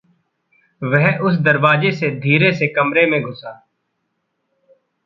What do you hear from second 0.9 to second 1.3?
वह